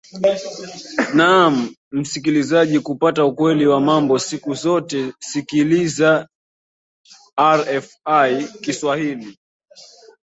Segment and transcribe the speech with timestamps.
[1.13, 6.27] naam msikilizaji kupata ukweli wa mambo siku zote sikiliza
[7.57, 9.37] rfi kiswahili